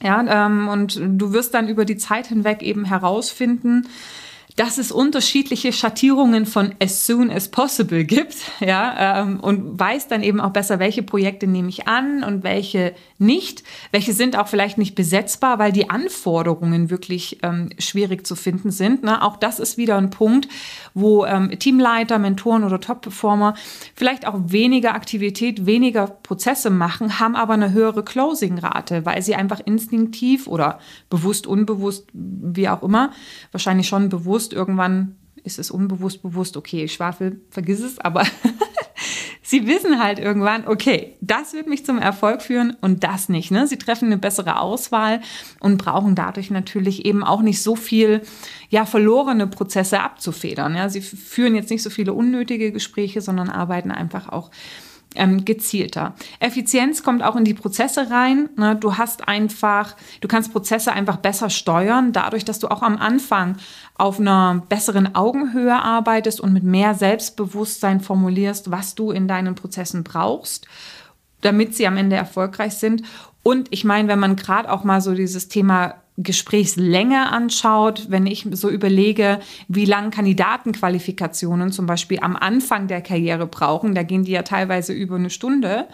Ja, 0.02 0.46
ähm, 0.46 0.70
und 0.70 1.00
du 1.02 1.34
wirst 1.34 1.54
dann 1.54 1.68
über 1.68 1.84
die 1.84 1.98
Zeit 1.98 2.28
hinweg 2.28 2.62
eben 2.62 2.86
herausfinden, 2.86 3.88
dass 4.56 4.78
es 4.78 4.92
unterschiedliche 4.92 5.72
Schattierungen 5.72 6.46
von 6.46 6.76
as 6.82 7.06
soon 7.06 7.30
as 7.30 7.50
possible 7.50 8.04
gibt, 8.04 8.36
ja, 8.60 9.22
ähm, 9.22 9.40
und 9.40 9.80
weiß 9.80 10.08
dann 10.08 10.24
eben 10.24 10.42
auch 10.42 10.52
besser, 10.52 10.80
welche 10.80 11.04
Projekte 11.04 11.48
nehme 11.48 11.70
ich 11.70 11.88
an 11.88 12.24
und 12.24 12.44
welche 12.44 12.94
nicht. 13.18 13.64
Welche 13.92 14.14
sind 14.14 14.38
auch 14.38 14.48
vielleicht 14.48 14.78
nicht 14.78 14.96
besetzbar, 14.96 15.60
weil 15.60 15.72
die 15.72 15.90
Anforderungen 15.90 16.90
wirklich 16.90 17.40
ähm, 17.44 17.70
schwierig 17.78 18.26
zu 18.26 18.36
finden 18.36 18.72
sind. 18.72 19.04
Ne? 19.04 19.22
Auch 19.22 19.38
das 19.38 19.60
ist 19.60 19.78
wieder 19.78 19.98
ein 19.98 20.10
Punkt, 20.10 20.48
wo 20.94 21.26
ähm, 21.26 21.58
Teamleiter, 21.60 22.18
Mentoren 22.18 22.64
oder 22.64 22.80
Top-Performer 22.80 23.56
vielleicht 23.94 24.26
auch 24.26 24.36
weniger 24.48 24.94
Aktivität, 24.94 25.66
weniger 25.66 26.08
Prozesse 26.08 26.70
machen, 26.70 27.20
haben 27.20 27.36
aber 27.36 27.54
eine 27.54 27.72
höhere 27.72 28.04
Closing-Rate, 28.04 29.06
weil 29.06 29.22
sie 29.22 29.36
einfach 29.36 29.60
instinktiv 29.64 30.48
oder 30.48 30.80
bewusst, 31.10 31.46
unbewusst, 31.46 32.08
wie 32.14 32.70
auch 32.70 32.84
immer, 32.84 33.12
wahrscheinlich 33.52 33.88
schon 33.88 34.10
bewusst 34.10 34.49
irgendwann 34.54 35.16
ist 35.44 35.60
es 35.60 35.72
unbewusst 35.72 36.22
bewusst, 36.22 36.58
okay, 36.58 36.88
Schwafel, 36.88 37.42
vergiss 37.50 37.80
es, 37.80 38.00
aber 38.00 38.24
sie 39.42 39.68
wissen 39.68 40.02
halt 40.02 40.20
irgendwann, 40.20 40.68
okay, 40.68 41.16
das 41.22 41.54
wird 41.54 41.68
mich 41.68 41.86
zum 41.86 41.98
Erfolg 41.98 42.42
führen 42.42 42.78
und 42.82 43.04
das 43.04 43.30
nicht. 43.30 43.52
Ne? 43.52 43.68
Sie 43.68 43.78
treffen 43.78 44.06
eine 44.06 44.18
bessere 44.18 44.60
Auswahl 44.60 45.22
und 45.60 45.78
brauchen 45.78 46.14
dadurch 46.14 46.52
natürlich 46.52 47.06
eben 47.06 47.24
auch 47.24 47.42
nicht 47.42 47.62
so 47.62 47.76
viel 47.76 48.22
ja, 48.70 48.86
verlorene 48.86 49.48
Prozesse 49.48 50.02
abzufedern. 50.02 50.76
Ja? 50.76 50.90
Sie 50.90 51.02
führen 51.02 51.56
jetzt 51.56 51.72
nicht 51.72 51.84
so 51.84 51.90
viele 51.90 52.14
unnötige 52.14 52.72
Gespräche, 52.72 53.22
sondern 53.22 53.50
arbeiten 53.50 53.92
einfach 53.92 54.30
auch 54.30 54.52
ähm, 55.16 55.44
gezielter. 55.44 56.14
Effizienz 56.40 57.04
kommt 57.04 57.24
auch 57.24 57.36
in 57.36 57.44
die 57.44 57.54
Prozesse 57.54 58.12
rein. 58.12 58.50
Ne? 58.56 58.76
Du 58.76 58.98
hast 58.98 59.28
einfach, 59.28 59.96
du 60.22 60.28
kannst 60.28 60.52
Prozesse 60.52 60.94
einfach 60.94 61.18
besser 61.18 61.50
steuern, 61.50 62.14
dadurch, 62.14 62.46
dass 62.46 62.60
du 62.60 62.68
auch 62.68 62.84
am 62.84 62.98
Anfang 62.98 63.58
auf 63.96 64.20
einer 64.20 64.64
besseren 64.70 65.16
Augenhöhe 65.16 65.76
arbeitest 65.76 66.40
und 66.40 66.54
mit 66.54 66.64
mehr 66.64 66.94
Selbstbewusstsein 66.94 68.02
formulierst, 68.02 68.72
was 68.72 68.96
du 68.96 69.12
in 69.12 69.28
deinen 69.28 69.56
Prozessen 69.56 70.04
brauchst, 70.04 70.68
damit 71.42 71.76
sie 71.76 71.88
am 71.88 71.98
Ende 71.98 72.16
erfolgreich 72.16 72.74
sind. 72.74 73.04
Und 73.42 73.68
ich 73.72 73.84
meine, 73.84 74.08
wenn 74.08 74.20
man 74.20 74.36
gerade 74.36 74.72
auch 74.72 74.84
mal 74.84 75.02
so 75.02 75.16
dieses 75.16 75.48
Thema 75.48 75.96
Gesprächslänge 76.22 77.32
anschaut, 77.32 78.08
wenn 78.10 78.28
ich 78.28 78.46
so 78.52 78.70
überlege, 78.70 79.40
wie 79.70 79.86
lange 79.86 80.10
Kandidatenqualifikationen 80.10 81.72
zum 81.72 81.86
Beispiel 81.86 82.20
am 82.20 82.36
Anfang 82.36 82.88
der 82.88 83.02
Karriere 83.02 83.48
brauchen, 83.48 83.96
da 83.96 84.04
gehen 84.04 84.26
die 84.26 84.34
ja 84.34 84.44
teilweise 84.44 84.92
über 84.92 85.16
eine 85.16 85.30
Stunde, 85.30 85.88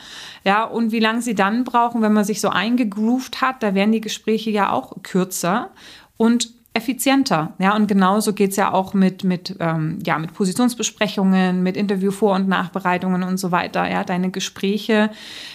ja, 0.44 0.64
und 0.64 0.92
wie 0.92 1.00
lange 1.00 1.22
sie 1.22 1.36
dann 1.36 1.64
brauchen, 1.64 2.02
wenn 2.02 2.14
man 2.14 2.26
sich 2.26 2.42
so 2.42 2.50
eingegroovt 2.50 3.42
hat, 3.42 3.62
da 3.62 3.76
werden 3.76 3.92
die 3.92 4.02
Gespräche 4.02 4.50
ja 4.50 4.72
auch 4.72 4.94
kürzer. 5.04 5.70
Und 6.18 6.55
effizienter. 6.76 7.54
Ja, 7.58 7.76
und 7.76 7.88
genauso 7.88 8.34
geht's 8.34 8.58
ja 8.58 8.74
auch 8.74 8.94
mit, 8.94 9.24
mit, 9.24 9.56
ähm, 9.60 10.00
ja, 10.06 10.20
mit 10.20 10.34
Positionsbesprechungen, 10.34 11.64
mit 11.64 11.78
Interview-Vor- 11.78 12.36
und 12.36 12.48
Nachbereitungen 12.50 13.24
und 13.24 13.38
so 13.38 13.52
weiter. 13.52 13.90
Ja, 13.90 14.04
deine 14.04 14.30
Gespräche 14.30 15.10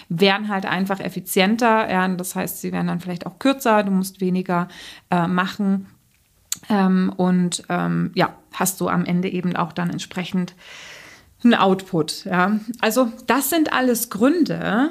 werden 0.09 0.49
halt 0.49 0.65
einfach 0.65 0.99
effizienter. 0.99 1.91
Ja, 1.91 2.09
das 2.09 2.35
heißt, 2.35 2.61
sie 2.61 2.73
werden 2.73 2.87
dann 2.87 3.01
vielleicht 3.01 3.27
auch 3.27 3.39
kürzer, 3.39 3.83
du 3.83 3.91
musst 3.91 4.21
weniger 4.21 4.69
äh, 5.11 5.27
machen. 5.27 5.87
Ähm, 6.71 7.13
und 7.17 7.65
ähm, 7.69 8.13
ja, 8.15 8.35
hast 8.55 8.81
du 8.81 8.89
am 8.89 9.05
Ende 9.05 9.29
eben 9.29 9.55
auch 9.57 9.73
dann 9.73 9.91
entsprechend 9.91 10.55
einen 11.45 11.55
Output. 11.55 12.25
Ja. 12.25 12.59
Also, 12.81 13.13
das 13.27 13.51
sind 13.51 13.73
alles 13.73 14.09
Gründe, 14.09 14.91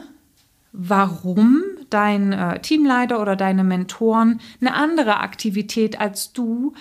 warum 0.71 1.63
dein 1.89 2.34
äh, 2.34 2.60
Teamleiter 2.60 3.22
oder 3.22 3.36
deine 3.36 3.63
Mentoren 3.63 4.39
eine 4.62 4.74
andere 4.74 5.17
Aktivität 5.17 6.00
als 6.00 6.34
du 6.34 6.74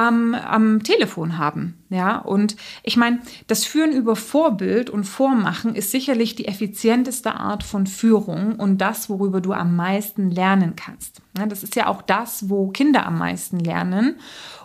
am, 0.00 0.34
am 0.34 0.82
Telefon 0.82 1.36
haben. 1.36 1.76
Ja, 1.90 2.16
und 2.18 2.56
ich 2.82 2.96
meine, 2.96 3.20
das 3.48 3.64
Führen 3.64 3.92
über 3.92 4.16
Vorbild 4.16 4.88
und 4.88 5.04
Vormachen 5.04 5.74
ist 5.74 5.90
sicherlich 5.90 6.34
die 6.34 6.46
effizienteste 6.46 7.34
Art 7.34 7.62
von 7.62 7.86
Führung 7.86 8.54
und 8.56 8.78
das, 8.78 9.10
worüber 9.10 9.40
du 9.40 9.52
am 9.52 9.76
meisten 9.76 10.30
lernen 10.30 10.74
kannst. 10.76 11.20
Ja, 11.36 11.46
das 11.46 11.62
ist 11.62 11.76
ja 11.76 11.86
auch 11.88 12.02
das, 12.02 12.48
wo 12.48 12.68
Kinder 12.68 13.06
am 13.06 13.18
meisten 13.18 13.58
lernen 13.60 14.16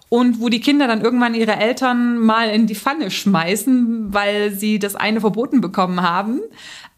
und 0.08 0.40
wo 0.40 0.50
die 0.50 0.62
Kinder 0.62 0.88
dann 0.88 1.02
irgendwann 1.02 1.34
ihre 1.34 1.56
Eltern 1.56 2.20
mal 2.20 2.50
in 2.50 2.68
die 2.68 2.75
Pfanne 2.75 3.10
schmeißen, 3.12 4.14
weil 4.14 4.52
sie 4.52 4.80
das 4.80 4.96
eine 4.96 5.20
verboten 5.20 5.62
bekommen 5.62 6.02
haben 6.02 6.40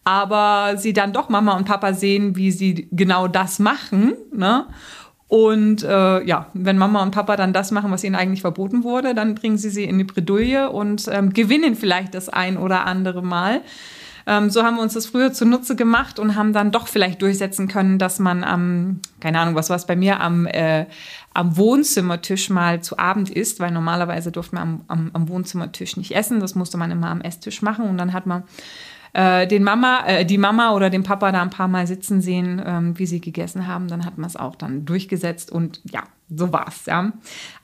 aber 0.07 0.77
sie 0.77 0.93
dann 0.93 1.11
doch 1.11 1.27
Mama 1.27 1.57
und 1.57 1.65
Papa 1.65 1.91
sehen, 1.91 2.37
wie 2.37 2.51
sie 2.51 2.87
genau 2.93 3.27
das 3.27 3.59
machen. 3.59 4.13
Ne? 4.33 4.65
Und 5.27 5.83
äh, 5.83 6.23
ja, 6.23 6.47
wenn 6.53 6.77
Mama 6.77 7.03
und 7.03 7.11
Papa 7.11 7.35
dann 7.35 7.51
das 7.51 7.71
machen, 7.71 7.91
was 7.91 8.05
ihnen 8.05 8.15
eigentlich 8.15 8.39
verboten 8.39 8.85
wurde, 8.85 9.13
dann 9.13 9.35
bringen 9.35 9.57
sie 9.57 9.69
sie 9.69 9.83
in 9.83 9.97
die 9.97 10.05
Bredouille 10.05 10.69
und 10.69 11.09
ähm, 11.11 11.33
gewinnen 11.33 11.75
vielleicht 11.75 12.15
das 12.15 12.29
ein 12.29 12.55
oder 12.55 12.85
andere 12.85 13.21
Mal. 13.21 13.59
Ähm, 14.25 14.49
so 14.49 14.63
haben 14.63 14.77
wir 14.77 14.81
uns 14.81 14.93
das 14.93 15.07
früher 15.07 15.33
zunutze 15.33 15.75
gemacht 15.75 16.19
und 16.19 16.37
haben 16.37 16.53
dann 16.53 16.71
doch 16.71 16.87
vielleicht 16.87 17.21
durchsetzen 17.21 17.67
können, 17.67 17.99
dass 17.99 18.17
man 18.17 18.45
am, 18.45 19.01
keine 19.19 19.41
Ahnung, 19.41 19.55
was 19.55 19.69
war 19.69 19.75
es 19.75 19.87
bei 19.87 19.97
mir, 19.97 20.21
am, 20.21 20.45
äh, 20.45 20.85
am 21.33 21.57
Wohnzimmertisch 21.57 22.49
mal 22.49 22.81
zu 22.81 22.97
Abend 22.97 23.29
isst, 23.29 23.59
weil 23.59 23.71
normalerweise 23.71 24.31
durfte 24.31 24.55
man 24.55 24.63
am, 24.63 24.81
am, 24.87 25.09
am 25.11 25.27
Wohnzimmertisch 25.27 25.97
nicht 25.97 26.15
essen. 26.15 26.39
Das 26.39 26.55
musste 26.55 26.77
man 26.77 26.91
immer 26.91 27.09
am 27.09 27.19
Esstisch 27.19 27.61
machen 27.61 27.89
und 27.89 27.97
dann 27.97 28.13
hat 28.13 28.25
man 28.25 28.43
äh, 29.13 29.47
den 29.47 29.63
Mama, 29.63 30.05
äh, 30.05 30.25
die 30.25 30.37
Mama 30.37 30.73
oder 30.73 30.89
den 30.89 31.03
Papa 31.03 31.31
da 31.31 31.41
ein 31.41 31.49
paar 31.49 31.67
Mal 31.67 31.87
sitzen 31.87 32.21
sehen, 32.21 32.61
ähm, 32.65 32.97
wie 32.97 33.05
sie 33.05 33.21
gegessen 33.21 33.67
haben, 33.67 33.87
dann 33.87 34.05
hat 34.05 34.17
man 34.17 34.29
es 34.29 34.35
auch 34.35 34.55
dann 34.55 34.85
durchgesetzt 34.85 35.51
und 35.51 35.81
ja, 35.91 36.03
so 36.29 36.51
war's, 36.51 36.85
ja. 36.85 37.11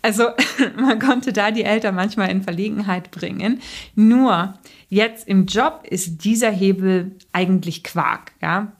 Also 0.01 0.29
man 0.77 0.99
konnte 0.99 1.33
da 1.33 1.51
die 1.51 1.63
Eltern 1.63 1.95
manchmal 1.95 2.29
in 2.29 2.43
Verlegenheit 2.43 3.11
bringen. 3.11 3.61
Nur 3.95 4.53
jetzt 4.89 5.27
im 5.27 5.45
Job 5.45 5.83
ist 5.89 6.23
dieser 6.23 6.51
Hebel 6.51 7.15
eigentlich 7.31 7.83
Quark, 7.83 8.31
ja. 8.41 8.71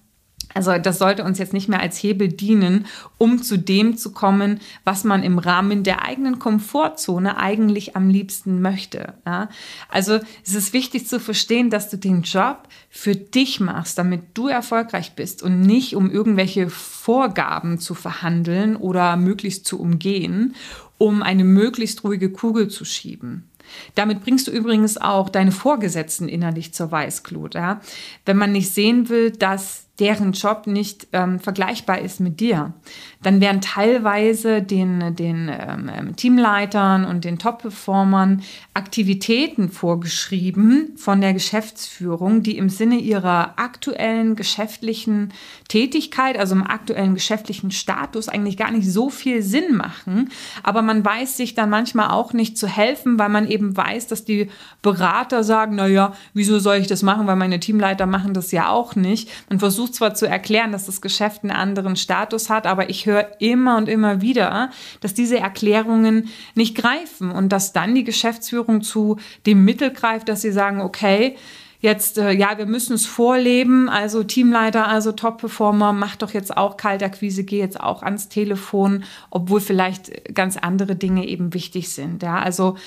Also 0.54 0.78
das 0.78 1.00
sollte 1.00 1.24
uns 1.24 1.40
jetzt 1.40 1.54
nicht 1.54 1.70
mehr 1.70 1.80
als 1.80 1.98
Hebel 2.02 2.28
dienen, 2.28 2.86
um 3.18 3.42
zu 3.42 3.58
dem 3.58 3.98
zu 3.98 4.12
kommen, 4.12 4.60
was 4.84 5.04
man 5.04 5.24
im 5.24 5.40
Rahmen 5.40 5.84
der 5.84 6.04
eigenen 6.04 6.40
Komfortzone 6.40 7.38
eigentlich 7.38 7.96
am 7.96 8.10
liebsten 8.10 8.62
möchte. 8.62 9.14
Ja? 9.26 9.50
Also 9.90 10.20
es 10.46 10.54
ist 10.54 10.74
wichtig 10.74 11.08
zu 11.08 11.20
verstehen, 11.20 11.70
dass 11.70 11.90
du 11.90 11.98
den 11.98 12.22
Job 12.22 12.68
für 12.90 13.16
dich 13.16 13.60
machst, 13.60 13.98
damit 13.98 14.22
du 14.34 14.48
erfolgreich 14.48 15.14
bist 15.16 15.44
und 15.44 15.62
nicht 15.62 15.96
um 15.96 16.10
irgendwelche 16.10 16.70
Vorgaben 16.70 17.80
zu 17.80 17.96
verhandeln 17.96 18.76
oder 18.76 19.18
möglichst 19.18 19.66
zu 19.66 19.80
umgehen, 19.80 20.56
um 20.98 21.24
eine 21.24 21.44
möglichst 21.44 22.04
ruhige 22.04 22.32
Kugel 22.32 22.68
zu 22.68 22.86
schieben. 22.86 23.50
Damit 23.96 24.22
bringst 24.22 24.48
du 24.48 24.52
übrigens 24.52 24.98
auch 24.98 25.30
deine 25.30 25.52
Vorgesetzten 25.52 26.28
innerlich 26.28 26.74
zur 26.74 26.92
Weißglut. 26.92 27.56
Ja? 27.56 27.82
Wenn 28.26 28.38
man 28.38 28.52
nicht 28.52 28.74
sehen 28.74 29.10
will, 29.10 29.32
dass 29.32 29.84
deren 30.00 30.32
Job 30.32 30.66
nicht 30.66 31.08
ähm, 31.14 31.40
vergleichbar 31.40 32.00
ist 32.00 32.20
mit 32.20 32.40
dir, 32.40 32.74
dann 33.22 33.42
werden 33.42 33.62
teilweise 33.62 34.64
den, 34.64 35.16
den 35.16 35.50
ähm, 35.50 35.90
ähm, 35.96 36.16
Teamleitern 36.16 37.06
und 37.06 37.24
den 37.24 37.38
Top-Performern 37.38 38.42
Aktivitäten 38.74 39.70
vorgeschrieben 39.70 40.94
von 40.98 41.22
der 41.22 41.34
Geschäftsführung, 41.34 42.42
die 42.42 42.58
im 42.58 42.70
Sinne 42.70 42.98
ihrer 42.98 43.60
aktuellen 43.60 44.36
geschäftlichen 44.36 45.32
Tätigkeit, 45.68 46.40
also 46.40 46.56
im 46.56 46.66
aktuellen 46.66 47.14
geschäftlichen 47.14 47.70
Status 47.70 48.30
eigentlich 48.30 48.58
gar 48.58 48.72
nicht 48.72 48.92
so 48.92 49.12
viel 49.12 49.44
Sinn 49.44 49.76
machen. 49.76 50.32
Aber 50.64 50.82
man 50.82 51.06
weiß 51.06 51.38
sich 51.38 51.54
dann 51.54 51.70
manchmal 51.70 52.10
auch 52.10 52.34
nicht 52.34 52.58
zu 52.58 52.68
helfen, 52.68 53.20
weil 53.20 53.30
man 53.30 53.48
eben 53.54 53.78
weiß, 53.78 54.08
dass 54.08 54.26
die 54.26 54.50
Berater 54.82 55.44
sagen, 55.44 55.76
naja, 55.76 56.14
wieso 56.34 56.60
soll 56.60 56.78
ich 56.78 56.88
das 56.88 57.04
machen, 57.04 57.28
weil 57.28 57.36
meine 57.36 57.60
Teamleiter 57.60 58.06
machen 58.06 58.34
das 58.34 58.52
ja 58.52 58.70
auch 58.70 58.96
nicht. 58.96 59.30
Man 59.50 59.60
versucht 59.60 59.96
zwar 59.96 60.14
zu 60.16 60.28
erklären, 60.28 60.72
dass 60.72 60.88
das 60.88 61.02
Geschäft 61.02 61.44
einen 61.44 61.52
anderen 61.52 61.96
Status 61.96 62.50
hat, 62.50 62.68
aber 62.68 62.90
ich 62.90 63.06
höre 63.06 63.28
immer 63.40 63.78
und 63.78 63.88
immer 63.88 64.22
wieder, 64.22 64.72
dass 65.02 65.14
diese 65.14 65.40
Erklärungen 65.40 66.30
nicht 66.56 66.76
greifen 66.76 67.32
und 67.32 67.50
dass 67.50 67.74
dann 67.74 67.96
die 67.96 68.04
Geschäftsführung 68.04 68.82
zu 68.82 69.18
dem 69.46 69.64
Mittel 69.64 69.92
greift, 69.92 70.28
dass 70.28 70.42
sie 70.42 70.52
sagen, 70.52 70.82
okay, 70.82 71.36
jetzt, 71.84 72.18
äh, 72.18 72.32
ja, 72.32 72.58
wir 72.58 72.66
müssen 72.66 72.94
es 72.94 73.06
vorleben, 73.06 73.90
also 73.90 74.24
Teamleiter, 74.24 74.88
also 74.88 75.12
Top-Performer, 75.12 75.92
mach 75.92 76.16
doch 76.16 76.32
jetzt 76.32 76.56
auch 76.56 76.78
Kaltakquise, 76.78 77.44
geh 77.44 77.60
jetzt 77.60 77.80
auch 77.80 78.02
ans 78.04 78.30
Telefon, 78.30 79.04
obwohl 79.30 79.60
vielleicht 79.60 80.34
ganz 80.34 80.56
andere 80.56 80.96
Dinge 80.96 81.28
eben 81.28 81.54
wichtig 81.54 81.90
sind. 81.90 82.24
Ja, 82.24 82.40
also 82.40 82.78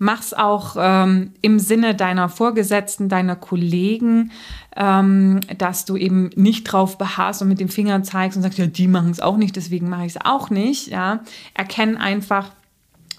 mach's 0.00 0.32
auch 0.32 0.76
ähm, 0.78 1.34
im 1.42 1.58
Sinne 1.58 1.94
deiner 1.94 2.30
Vorgesetzten, 2.30 3.10
deiner 3.10 3.36
Kollegen, 3.36 4.32
ähm, 4.74 5.40
dass 5.58 5.84
du 5.84 5.96
eben 5.96 6.30
nicht 6.34 6.64
drauf 6.64 6.96
beharrst 6.96 7.42
und 7.42 7.48
mit 7.48 7.60
dem 7.60 7.68
Finger 7.68 8.02
zeigst 8.02 8.36
und 8.36 8.42
sagst, 8.42 8.58
ja, 8.58 8.66
die 8.66 8.88
machen 8.88 9.10
es 9.10 9.20
auch 9.20 9.36
nicht, 9.36 9.54
deswegen 9.56 9.90
mache 9.90 10.06
ich 10.06 10.16
es 10.16 10.24
auch 10.24 10.48
nicht. 10.48 10.88
Ja, 10.88 11.20
erkenn 11.52 11.98
einfach 11.98 12.50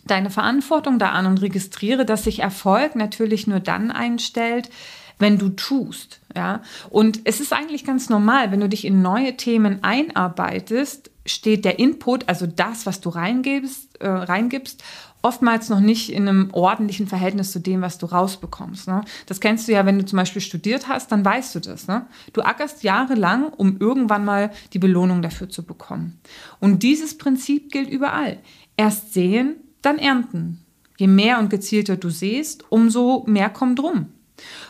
deine 0.06 0.32
Verantwortung 0.32 0.98
da 0.98 1.10
an 1.10 1.28
und 1.28 1.44
registriere, 1.44 2.04
dass 2.04 2.24
sich 2.24 2.40
Erfolg 2.40 2.96
natürlich 2.96 3.46
nur 3.46 3.60
dann 3.60 3.92
einstellt, 3.92 4.72
wenn 5.20 5.38
du 5.38 5.50
tust. 5.50 6.20
Ja? 6.36 6.64
Und 6.90 7.22
es 7.26 7.40
ist 7.40 7.54
eigentlich 7.54 7.86
ganz 7.86 8.10
normal, 8.10 8.52
wenn 8.52 8.60
du 8.60 8.68
dich 8.68 8.86
in 8.86 9.04
neue 9.04 9.38
Themen 9.38 9.84
einarbeitest, 9.84 11.12
steht 11.28 11.64
der 11.64 11.78
Input, 11.78 12.28
also 12.28 12.48
das, 12.48 12.88
was 12.88 13.02
du 13.02 13.10
reingibst, 13.10 14.02
äh, 14.02 14.10
reingibst 14.10 14.84
oftmals 15.22 15.70
noch 15.70 15.80
nicht 15.80 16.12
in 16.12 16.28
einem 16.28 16.50
ordentlichen 16.52 17.08
Verhältnis 17.08 17.52
zu 17.52 17.60
dem, 17.60 17.82
was 17.82 17.98
du 17.98 18.08
rausbekommst. 18.08 18.88
Ne? 18.88 19.04
Das 19.26 19.40
kennst 19.40 19.68
du 19.68 19.72
ja, 19.72 19.86
wenn 19.86 20.00
du 20.00 20.06
zum 20.06 20.18
Beispiel 20.18 20.42
studiert 20.42 20.88
hast, 20.88 21.12
dann 21.12 21.24
weißt 21.24 21.56
du 21.56 21.60
das. 21.60 21.88
Ne? 21.88 22.06
Du 22.34 22.42
ackerst 22.42 22.84
jahrelang, 22.84 23.50
um 23.54 23.78
irgendwann 23.80 24.26
mal 24.26 24.52
die 24.74 24.80
Belohnung 24.80 25.22
dafür 25.22 25.50
zu 25.50 25.64
bekommen. 25.64 26.20
Und 26.60 26.84
dieses 26.84 27.18
Prinzip 27.18 27.72
gilt 27.72 27.90
überall. 27.90 28.40
Erst 28.78 29.14
sehen, 29.14 29.58
dann 29.82 29.98
ernten. 29.98 30.66
Je 30.98 31.08
mehr 31.08 31.40
und 31.40 31.50
gezielter 31.50 31.98
du 31.98 32.10
siehst, 32.10 32.66
umso 32.70 33.24
mehr 33.28 33.50
kommt 33.50 33.82
rum. 33.82 34.08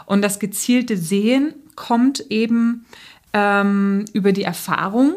Und 0.05 0.22
das 0.22 0.39
gezielte 0.39 0.98
Sehen 0.98 1.53
kommt 1.75 2.20
eben 2.29 2.86
ähm, 3.34 4.05
über 4.13 4.31
die 4.31 4.43
Erfahrung 4.43 5.13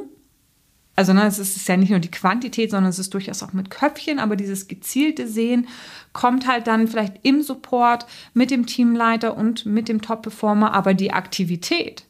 also 0.97 1.13
ne, 1.13 1.27
es 1.27 1.39
ist 1.39 1.69
ja 1.69 1.77
nicht 1.77 1.91
nur 1.91 1.99
die 1.99 2.11
Quantität, 2.11 2.71
sondern 2.71 2.91
es 2.91 2.99
ist 2.99 3.13
durchaus 3.15 3.43
auch 3.43 3.53
mit 3.53 3.71
Köpfchen, 3.71 4.19
aber 4.19 4.37
dieses 4.37 4.69
gezielte 4.69 5.27
Sehen 5.27 5.67
kommt 6.13 6.47
halt 6.47 6.67
dann 6.67 6.87
vielleicht 6.87 7.15
im 7.23 7.43
Support 7.43 8.07
mit 8.33 8.51
dem 8.51 8.67
Teamleiter 8.67 9.37
und 9.37 9.67
mit 9.67 9.89
dem 9.89 10.01
Top-Performer, 10.01 10.73
aber 10.73 10.95
die 10.95 11.13
Aktivität, 11.13 12.04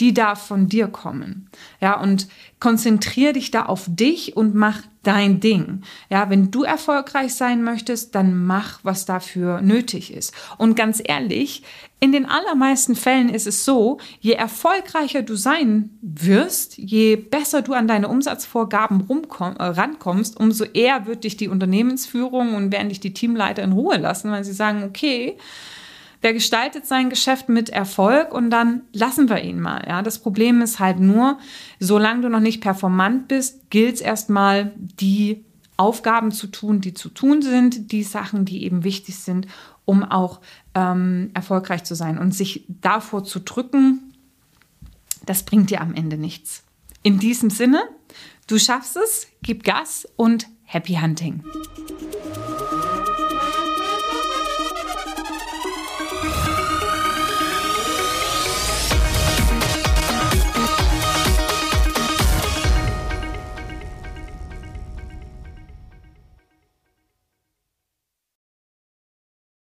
die 0.00 0.14
darf 0.14 0.46
von 0.46 0.68
dir 0.68 0.88
kommen. 0.88 1.48
Ja, 1.80 2.00
und 2.00 2.28
konzentriere 2.60 3.34
dich 3.34 3.50
da 3.50 3.66
auf 3.66 3.84
dich 3.88 4.36
und 4.36 4.54
mach 4.54 4.82
dein 5.02 5.40
Ding. 5.40 5.82
Ja, 6.10 6.30
wenn 6.30 6.50
du 6.50 6.64
erfolgreich 6.64 7.34
sein 7.34 7.62
möchtest, 7.62 8.14
dann 8.14 8.44
mach, 8.44 8.80
was 8.82 9.04
dafür 9.04 9.60
nötig 9.62 10.12
ist. 10.12 10.32
Und 10.58 10.74
ganz 10.74 11.00
ehrlich, 11.04 11.62
in 11.98 12.12
den 12.12 12.26
allermeisten 12.26 12.94
Fällen 12.94 13.28
ist 13.28 13.46
es 13.46 13.64
so, 13.64 13.98
je 14.20 14.32
erfolgreicher 14.32 15.22
du 15.22 15.34
sein 15.34 15.90
wirst, 16.02 16.76
je 16.76 17.16
besser 17.16 17.62
du 17.62 17.72
an 17.72 17.88
deine 17.88 18.08
Umsatzvorgaben 18.08 19.02
rumkomm, 19.02 19.56
äh, 19.56 19.64
rankommst, 19.64 20.38
umso 20.38 20.64
eher 20.64 21.06
wird 21.06 21.24
dich 21.24 21.36
die 21.36 21.48
Unternehmensführung 21.48 22.54
und 22.54 22.72
werden 22.72 22.90
dich 22.90 23.00
die 23.00 23.14
Teamleiter 23.14 23.62
in 23.62 23.72
Ruhe 23.72 23.96
lassen, 23.96 24.30
weil 24.30 24.44
sie 24.44 24.52
sagen, 24.52 24.82
okay, 24.84 25.38
der 26.22 26.32
gestaltet 26.32 26.86
sein 26.86 27.10
Geschäft 27.10 27.48
mit 27.48 27.68
Erfolg 27.68 28.32
und 28.32 28.50
dann 28.50 28.82
lassen 28.92 29.28
wir 29.28 29.42
ihn 29.42 29.60
mal. 29.60 29.84
Ja, 29.86 30.02
das 30.02 30.18
Problem 30.18 30.62
ist 30.62 30.78
halt 30.78 30.98
nur, 30.98 31.38
solange 31.78 32.22
du 32.22 32.28
noch 32.28 32.40
nicht 32.40 32.60
performant 32.60 33.28
bist, 33.28 33.70
gilt 33.70 33.96
es 33.96 34.00
erstmal, 34.00 34.72
die 34.76 35.44
Aufgaben 35.76 36.32
zu 36.32 36.46
tun, 36.46 36.80
die 36.80 36.94
zu 36.94 37.08
tun 37.08 37.42
sind, 37.42 37.92
die 37.92 38.02
Sachen, 38.02 38.44
die 38.44 38.64
eben 38.64 38.82
wichtig 38.82 39.16
sind, 39.16 39.46
um 39.84 40.02
auch 40.02 40.40
ähm, 40.74 41.30
erfolgreich 41.34 41.84
zu 41.84 41.94
sein. 41.94 42.18
Und 42.18 42.34
sich 42.34 42.64
davor 42.68 43.24
zu 43.24 43.40
drücken, 43.40 44.14
das 45.26 45.42
bringt 45.42 45.70
dir 45.70 45.80
am 45.80 45.94
Ende 45.94 46.16
nichts. 46.16 46.64
In 47.02 47.18
diesem 47.18 47.50
Sinne, 47.50 47.82
du 48.46 48.58
schaffst 48.58 48.96
es, 48.96 49.28
gib 49.42 49.64
Gas 49.64 50.08
und 50.16 50.46
Happy 50.64 50.94
Hunting. 50.94 51.44